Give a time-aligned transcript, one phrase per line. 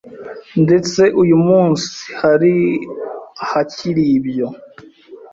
[0.63, 2.53] ndetse uyu munsi hari
[3.43, 4.47] ahakiri ibyo